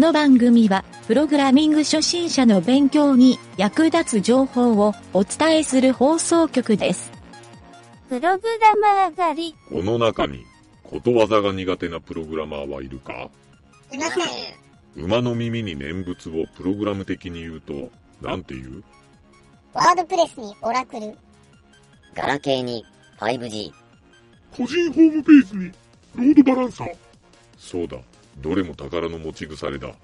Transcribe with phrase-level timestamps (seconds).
[0.00, 7.12] の番組は、プログラミング初心者の勉強に役立つ情報をお伝えする放送局です。
[8.08, 9.54] プログラマー狩り。
[9.68, 10.44] この中に、
[10.82, 13.28] ことわざが苦手なプログラマーはいるか？
[13.92, 14.24] いません。
[14.96, 17.90] 馬の耳に念仏をプログラム的に言うと、
[18.22, 18.82] なんて言う？
[19.74, 21.14] ワードプレスにオラクル。
[22.14, 22.84] ガラケーに
[23.18, 23.70] 5G。
[24.56, 25.72] 個人ホームページに、
[26.16, 26.96] ロードバランサー。
[27.58, 27.98] そうだ、
[28.38, 29.94] どれも宝の持ち腐れだ。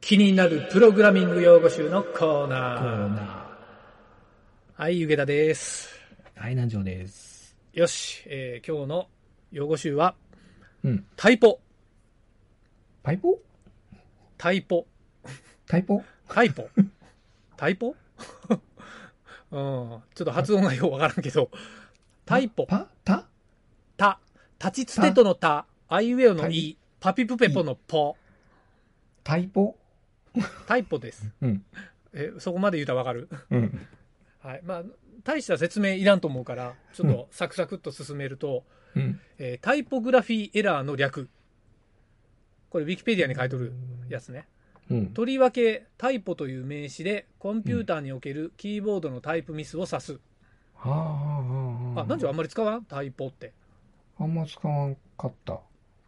[0.00, 2.78] 気になるプログラミング用語集のコーナー。
[2.78, 3.58] コーナ
[4.76, 5.88] はい、ゆげたです。
[6.36, 6.40] ー。
[6.42, 7.56] はい、南條です。
[7.72, 9.08] よし、えー今日の
[9.50, 10.14] 用語集は、
[10.84, 11.04] うん。
[11.16, 11.58] タイポ。
[13.02, 13.38] パイポ？
[14.38, 14.86] タイポ。
[15.66, 16.04] タイポ？
[16.28, 16.68] タイポ。
[17.56, 17.96] タイポ？
[19.56, 21.50] うん、ちょっと発音がよくわからんけど、
[22.26, 22.66] タイポ。
[22.66, 23.24] パタ
[23.96, 24.18] タ。
[24.62, 25.64] 立ちつてとのタ。
[25.88, 26.76] アイウェオのタイ。
[27.00, 28.16] パピプペポのポ。
[29.24, 29.76] タイポ？
[30.66, 31.30] タイポです。
[31.40, 31.64] うん。
[32.12, 33.28] え、そこまで言うたらわかる？
[33.50, 33.86] うん。
[34.42, 34.60] はい。
[34.62, 34.82] まあ、
[35.24, 39.20] 大した説明いらんと思うから、ちょっとサクサクっと進めると、うん。
[39.38, 41.28] えータイポグラフィーエラーの略。
[42.68, 43.72] これ、ウィキペディアに書いとる
[44.08, 44.46] やつね。
[44.90, 45.06] うん。
[45.08, 50.20] とりわけ、タイポという名詞で、コンピューターにおけるキーボードのタイプミスを指す。
[50.74, 52.00] はあ、はあ、はあ。
[52.02, 52.84] あ、なんじゃあんまり使わん？
[52.84, 53.52] タイポって。
[54.18, 55.60] あんま使わんかった。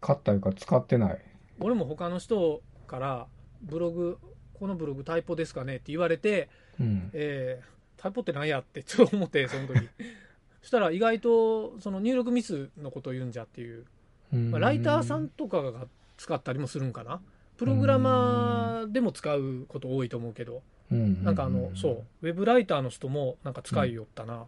[0.00, 1.18] かったいうか使ってない。
[1.60, 3.26] 俺も他の人から、
[3.62, 4.18] ブログ、
[4.54, 6.48] このブログタイポですかねって言われて、
[6.80, 7.10] うん。
[7.12, 9.78] えータイポって何やってちょっと思って、その時。
[10.60, 13.86] そしたら意外と、その入力ミスのことを言うんじゃっていう。
[14.32, 15.86] まあ、ライターさんとかが
[16.16, 17.20] 使ったりもするんかな。
[17.56, 21.24] プログラマーでも使うこと多いと思うけど、うん。
[21.24, 24.46] なんかあの、そう、ウェブライターの人もなんか使いよったな。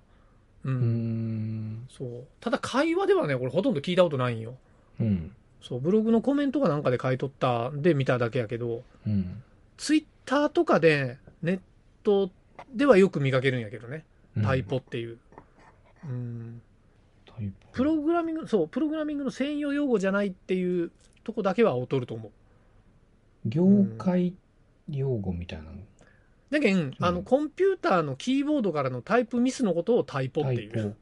[0.64, 0.70] う。
[0.70, 0.74] うん
[1.82, 1.88] ん。
[1.90, 2.26] そう。
[2.40, 4.54] ただ会話ではね、これほとんど聞いたことないんよ。
[5.00, 5.32] うん。
[5.62, 9.42] そう、ブログのコメントかなんかで書いとったんで見ただけやけど、うん。
[9.76, 11.60] ツイッターとかでネッ
[12.02, 12.30] ト
[12.74, 14.04] ではよく見かけるんやけどね。
[14.36, 15.18] うんタイポっていう。
[16.04, 16.60] うん。
[17.72, 20.90] プログラミング、そう、プログラミングの専用用語じゃないっていう
[21.22, 22.32] とこだけは劣ると思う。
[23.44, 24.34] 業界
[24.90, 25.70] 用語みたいなの？
[26.50, 30.94] だけん、あの、うんコンピューターのキーボードからのタイプミスのことをタイポっていう。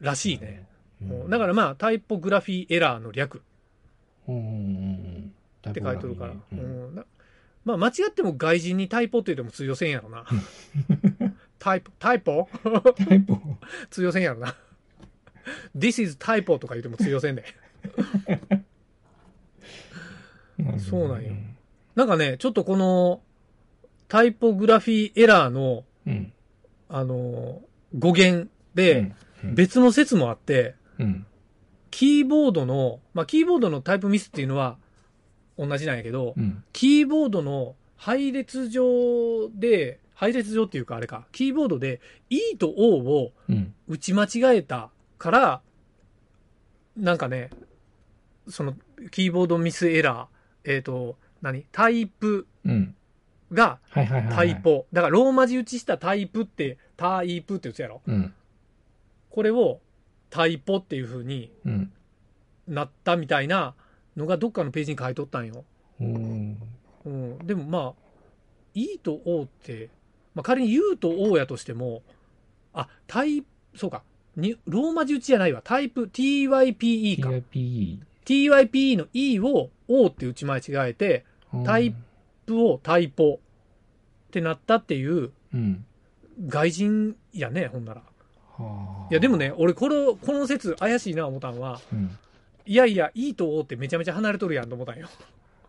[0.00, 0.66] らしいね。
[1.02, 1.30] うん。
[1.30, 3.38] だからまあ、タイポグラフィーエラーの略。
[3.38, 3.40] っ
[5.70, 6.34] って書いてるから。
[7.64, 9.90] まあ、間違っても外人にタイポって言っても通用せん。
[9.90, 10.24] やろな。
[11.58, 12.48] タイポ、タイポ
[12.96, 13.38] タイポ。
[13.90, 14.22] 通用せん。
[14.22, 14.54] やろな。
[15.76, 17.36] This is typo とか言っても通用せん。
[17.36, 17.44] で。
[20.78, 21.32] そうなんよ
[21.94, 23.20] なんかね、ちょっとこの
[24.08, 26.32] タイポグラフィーエラーの、うん。
[26.88, 27.62] あの、
[27.98, 29.12] 語源で
[29.42, 31.26] うん、別の説もあって、うん。
[31.90, 34.76] キーボードの、まあ、キーボードのタイプミスっていうのは
[35.58, 36.62] 同じなんやけど、うん。
[36.72, 43.74] キーボードの配列上で、配列上っていうかあれか、キーボードで E と O をうん。
[43.88, 45.60] 打ち間違えたから、
[46.96, 47.50] なんかね、
[48.48, 48.74] その
[49.10, 51.64] キーボードミスエラー、えっ、と、何？
[51.72, 52.94] タイプうん。
[53.52, 53.78] が。
[53.92, 54.56] タイ。
[54.56, 54.86] ポ。
[54.92, 58.02] だからローマ字打ちしたタイプって、タイプって打つやろ？
[58.06, 58.34] うん。
[59.30, 59.80] これを
[60.28, 61.92] タイポっていう風にうん。
[62.68, 63.74] なったみたいな
[64.16, 65.64] のがどっかのページに書いとったんよ。
[66.00, 66.58] うん。
[67.04, 67.94] うん、でもまあ、
[68.74, 69.88] E と O って、
[70.34, 72.02] まあ、仮に U と O やとしても、
[72.72, 73.42] あ、タイ、
[73.74, 74.02] そうか、
[74.36, 75.62] にローマ字打ちじゃないわ。
[75.64, 77.30] タイプ TYPE か。
[77.30, 77.98] TIPE。
[78.24, 81.24] TYPE の E を O って打ち間違えて、
[81.64, 81.94] タイ
[82.46, 83.40] プをタイポ
[84.28, 85.84] ってなったっていううん。
[86.46, 88.02] 外人やね、ほんなら。
[88.56, 89.08] はあ。
[89.10, 92.16] いや、でもね、俺この、この説怪しいな思ったんは、うん。
[92.64, 95.06] いやいや、E と O ってめちゃめちゃ離れとるやんと思ったんよ。
[95.06, 95.08] い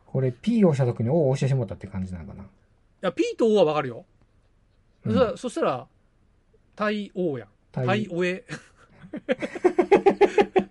[0.06, 2.46] これ P を押した時に O を押してしまったって感じなのかな。
[3.02, 4.06] や、P と O はわかるよ。
[5.06, 5.88] うんそしたらそしたら、
[6.76, 7.48] 対 O やん。
[7.72, 8.44] タイ対おえ。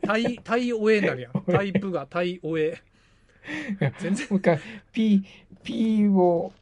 [0.02, 1.32] 対、対おえになるやん。
[1.50, 2.80] タイプが対おえ。
[3.98, 4.26] 全然。
[4.30, 4.60] もう一回、
[4.92, 5.24] P、
[5.62, 6.52] P を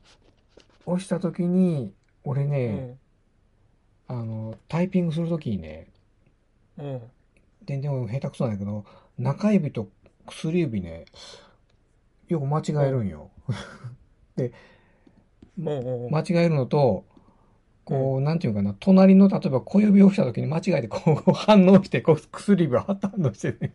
[0.86, 1.92] 押した時に、
[2.24, 2.98] 俺うね、ん。
[4.08, 5.88] あの、タイピングする時にね、
[6.78, 7.02] うん。
[7.66, 8.84] 全然下手くそなんだけど、
[9.18, 9.88] 中指と
[10.26, 11.04] 薬指ね、
[12.28, 13.30] よく間違えるんよ。
[15.56, 17.04] もう、うん間違えるのと、
[17.84, 23.74] こう、なんていうかな、隣の、例えば小指を押した時に間違えて、こう、反応して、こう、薬指を反応してね。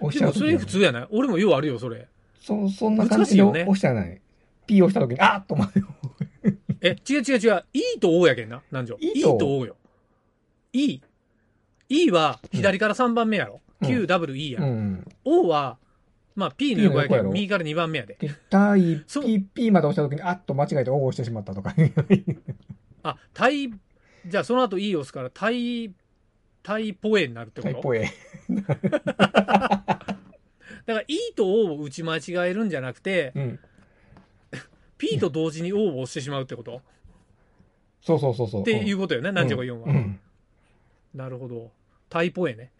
[0.00, 1.08] 押しちゃうそれ普通やない？
[1.10, 2.08] 俺もようあるよ、それ。
[2.40, 4.20] そ、そんな感じで押したらない。
[4.66, 5.82] P 押した時に、あっと思って。
[6.82, 7.64] え、違う違う違う。
[7.72, 8.62] E と O やけんな。
[8.70, 8.98] なんじょ。
[9.00, 9.76] E E とと O よ。
[10.72, 11.00] E。
[11.88, 13.54] E は左から3番目やろ。
[13.54, 14.60] うん QWE や。
[14.60, 15.04] うん。
[15.24, 15.78] O は、
[16.36, 18.16] まあ P の横やけど、右から2番目やで。
[18.20, 21.74] で、タイ、P、P まで押した時に、あっと間違えて応募してしまったとか。
[23.02, 23.70] あ、タイ、
[24.26, 25.94] じゃあその後 E を押すから、タイ、
[26.62, 27.72] タイポエになるってこと？
[27.72, 28.10] タイポエ。
[30.90, 33.58] だから E と O を打ち間違えるんじゃなくて、うん。
[34.98, 36.82] P と同時に O を押してしまうってこと？
[38.02, 38.60] そうそうそうそう。
[38.62, 39.86] っていうことよね、何時か4は。
[39.86, 40.18] うん。
[41.14, 41.70] なるほど。
[42.08, 42.72] タイポエね。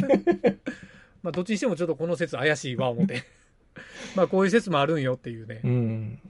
[1.22, 3.24] まあ、どっちにしてもちょっとこの説怪しいわ、思って。
[4.16, 5.68] まあ、こういう説もあるんよっていうねう。
[5.68, 6.20] ん。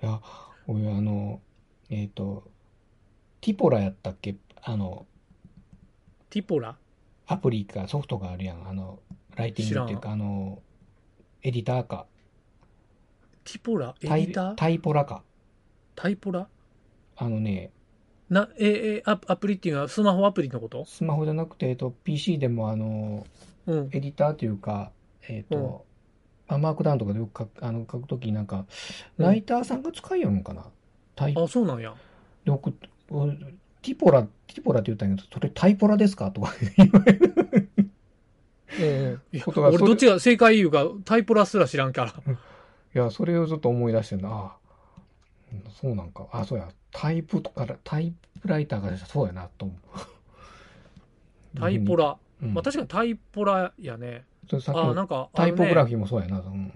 [0.00, 0.20] いや、
[0.68, 1.40] 俺あの、
[1.90, 2.48] えっ、と、
[3.40, 4.36] ティポラやったっけ？
[4.62, 5.06] あの、
[6.30, 6.76] ティポラ？
[7.26, 8.68] アプリかソフトがあるやん。
[8.68, 9.00] あの、
[9.36, 10.60] ライティングっていうか、あの、
[11.42, 12.06] エディターか。
[13.44, 13.94] ティポラ？
[14.00, 14.54] エデタイィター？
[14.54, 15.22] タイポラか。
[15.94, 16.48] タイポラ？
[17.16, 17.70] あのね、
[18.28, 20.84] な、え、え、アアプリっていうのはスマホアプリのこと？
[20.84, 23.26] スマホじゃなくて、えっと、PC でもあの、
[23.66, 23.88] うん。
[23.92, 24.90] エディターというか、
[25.28, 25.84] えっ、と、
[26.48, 28.66] まあマークダウンとかでよく書くあの書くときになんか、
[29.18, 30.66] うんライターさんが使いよんのかな？
[31.14, 31.94] タイあ、そうなんや。
[32.44, 32.72] で僕
[33.10, 33.34] 俺
[33.82, 36.30] ティポラ、ティポラって言ったんやけど、それタイポラですか？
[36.32, 37.70] とか言われる。
[38.80, 39.15] うん。
[39.40, 42.12] ことが俺どっちが正解言うか、タイポラすら知らんから。
[42.94, 44.28] いや、それをずっと思い出してんだ。
[44.28, 44.56] ああ、
[45.52, 46.26] うんそうなんか。
[46.32, 46.68] あ、そうや。
[46.92, 51.58] タイプから、タイプライターからしたらそうやな、と思う。
[51.60, 52.16] タイポラ。
[52.42, 52.54] うん。
[52.54, 54.24] まあ、確かにタイポラやね。
[54.68, 56.38] あ、なんか、タイポグラフフィーもそうやな。
[56.38, 56.72] うん。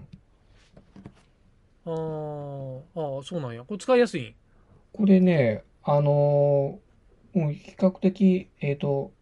[1.85, 3.63] あーあー、そうなんや。
[3.63, 4.35] これ使いやすいん？
[4.93, 9.13] これね、あのーもう比較的、えっと、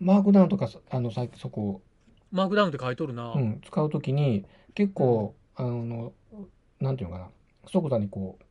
[0.00, 1.82] マークダウンとか、あの、さっきそこ、
[2.30, 3.32] マークダウンって書いとるな。
[3.32, 4.44] うん、使うときに、
[4.74, 6.12] 結構、あの、
[6.80, 7.28] なんていうのかな、
[7.66, 8.44] 即座にこう、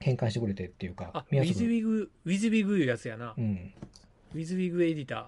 [0.00, 3.34] 変換してくれてっていうかあ、、見やすく WYSIWYG、WYSIWYG いうやつやな。
[3.36, 3.72] うん。
[4.34, 5.24] WYSIWYG エディター。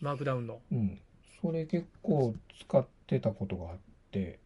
[0.00, 0.60] マークダウンの。
[0.72, 1.00] うん。
[1.40, 3.76] それ結構使ってたことがあっ
[4.10, 4.38] て、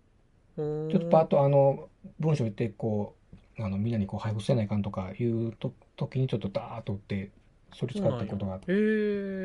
[0.57, 1.89] ちょちょっとパッとあの、
[2.19, 3.15] 文章言って、こ
[3.59, 7.31] う、あの、みんなにこう配布せないかんとかいうと、時にちょっとダーッと打って、
[7.75, 8.79] それ使ったことがあって、へえ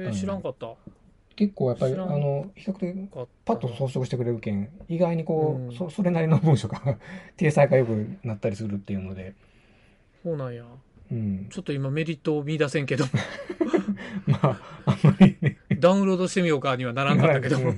[0.08, 0.76] うん知らんかった。
[1.38, 3.10] 結構やっぱり、あの、比較的
[3.46, 6.98] パッと装飾してくれるけん、意外にこう、うんそ、 それなりの文章が
[7.38, 9.36] 体裁が良くなったりするっていうので、
[10.24, 10.66] そうなんや。
[11.12, 11.48] うん。
[11.50, 13.06] ちょっと今メリットを見出せんけど、
[14.26, 17.60] まあ、あんまりね、ダウンロードしてみようかにはならんかったけど。
[17.60, 17.76] うんい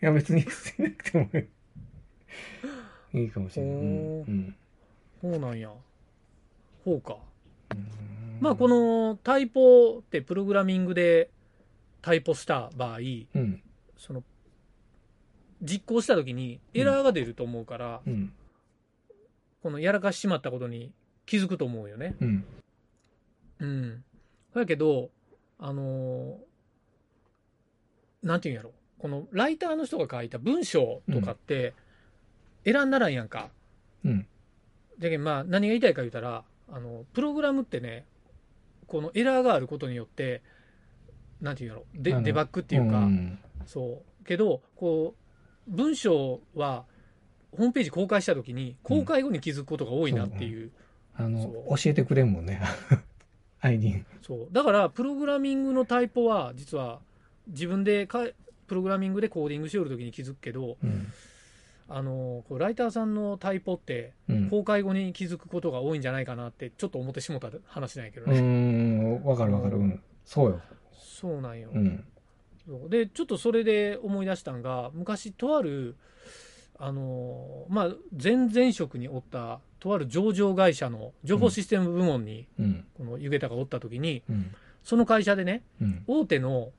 [0.00, 1.28] や別にせなくても
[3.12, 3.74] いいかもしれない。
[3.74, 3.82] うん。
[3.82, 4.56] うん
[5.20, 5.70] そうなんや。
[6.82, 7.18] ほうか。
[7.74, 7.86] うん
[8.40, 11.30] まあこ、のタイポってプログラミングで
[12.06, 13.00] タイポした場合、う
[13.40, 13.60] ん。
[13.98, 14.22] その
[15.60, 18.32] 実行した時にエラーが出ると思うから、うん。
[19.60, 20.92] このやらかしちまったことに
[21.24, 22.14] 気づくと思うよね。
[22.20, 22.44] うん。
[23.58, 24.04] うん。
[24.54, 25.10] だけど、
[25.58, 26.36] あのー
[28.22, 28.70] なんていうんやろ。
[29.00, 31.74] このライターの人が書いた文章とかって、
[32.64, 33.50] 選んだらんやんか。
[34.04, 34.28] うん。
[35.00, 38.06] じゃけんまあ何が言いたいか言うたら、あの、プログラムってね、
[38.86, 40.42] このエラーがあることによって、
[41.40, 41.86] なんていうんやろ。
[41.94, 44.24] デあのデバッグっていうか、んそう。
[44.24, 45.14] けど、こ
[45.68, 46.84] う、文章は、
[47.52, 50.70] ホームページ公開した時に、公開後に気づくことが多いなっていう。
[51.14, 52.60] あの、そう教えてくれんもんね。
[53.60, 54.04] ID。
[54.22, 54.48] そう。
[54.52, 57.00] だから、プログラミングのタイポは、実は、
[57.48, 58.26] 自分でか、
[58.66, 61.06] プログラミングでコーディングしよる時に気づくけど、うん。
[61.88, 64.50] あの、こうライターさんのタイポって、うん。
[64.50, 68.40] 公開後に気づくことが多いんじゃないかなって、ちょっと思ってしもた話なんやけどうね。
[68.40, 69.24] ん。
[69.24, 69.76] わかるわかる。
[69.76, 70.02] うん。
[70.24, 70.60] そうよ。
[71.20, 71.70] そうなんよ。
[71.74, 72.04] うん。
[72.90, 75.94] でちょっとそれで思い出したんが昔とある
[76.78, 77.88] あのまあ
[78.22, 82.84] 前々職におったとある上場会社の情報システム部門に、うん。
[82.98, 84.54] この湯桁がおった時にうん。
[84.84, 86.04] その会社でねうん。
[86.06, 86.70] 大手の、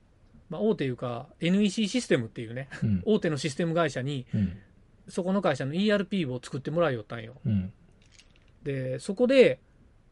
[0.50, 3.02] まあ、大手いうか NEC システムっていうねうん。
[3.06, 4.58] 大手のシステム会社にうん。
[5.08, 7.74] そこの会社の ERP を作ってもらいよったんようん。
[8.64, 9.60] でそこで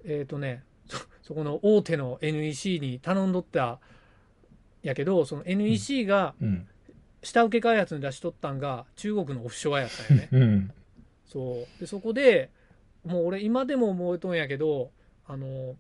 [0.03, 3.79] えっ、とねそそこの大手の NEC に頼んどった
[4.87, 6.67] やけどその NEC がうん。
[7.23, 10.71] 下請け開発に出しとったんが中国のオフショアやったんよねうん。
[11.25, 12.51] そうでそこで
[13.03, 14.91] もう俺今でも覚えとんやけど
[15.25, 15.75] あの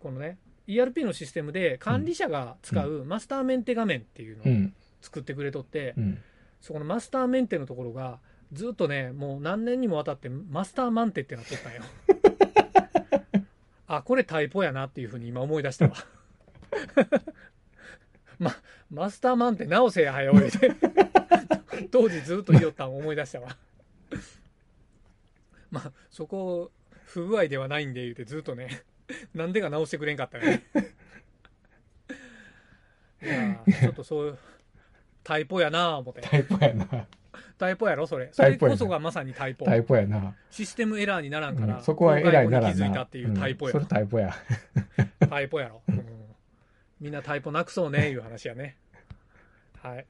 [0.00, 4.74] このね ERP のシステムで管理者が使うマスターメンテ画面っていうのをうん。
[5.02, 6.18] 作ってくれとって、うん。
[6.62, 8.20] そこのマスターメンテのところが
[8.54, 11.82] ずっとねもう何年にもわたってマスターマンテってなっとったんよ
[13.86, 15.94] あこれタイポやなっていうふうに今思い出したわ
[18.38, 18.54] ま
[18.90, 20.72] マスターマンテ直せやはよ言うて
[21.90, 23.56] 当時ずっと言いよったん思い出したわ
[25.70, 26.70] まあそこ
[27.14, 28.82] 不具合ではないんで言うてずっとね、
[29.34, 30.64] なんでか直してくれんかったよね。
[33.22, 34.38] いやーちょっとそういう、
[35.22, 36.22] タイポやなぁ思って。
[36.22, 37.06] タイプやな。
[37.56, 38.30] タイポやろそれ。
[38.32, 39.64] それこそがまさにタイポ。
[39.64, 40.34] タイプやな。
[40.50, 43.04] システムエラーにならんから、うんそこはエラーにならん公開後に気づいたな。
[43.04, 44.34] っていうタイポやうんそれタイプや。
[45.30, 46.04] タイポやろ、うん
[47.00, 48.76] みんなタイポなくそうね、 いう話やね。
[49.82, 50.06] はい。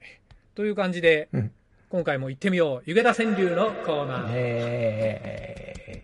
[0.53, 1.51] という感じで、うん
[1.87, 2.83] 今回も行ってみよう。
[2.85, 4.31] 湯気田川柳のコーナー。
[4.33, 6.03] え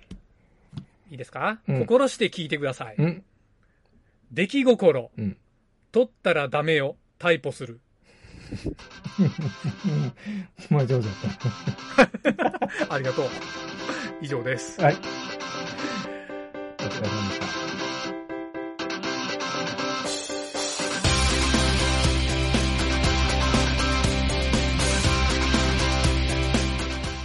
[1.09, 2.95] いいですか、うん心して聞いてください。
[2.95, 3.05] ー。
[3.05, 3.23] ん
[4.31, 5.11] 出来心。
[5.17, 5.37] うん
[5.91, 6.95] 取ったらダメよ。
[7.17, 7.81] タイポする。
[8.59, 10.13] うん
[10.69, 13.25] まあ上手だっ ありがとう。
[14.21, 14.77] 以上です。
[14.77, 14.85] た。
[14.85, 14.95] はい。
[14.95, 14.97] お
[16.83, 17.90] 疲れ様でした。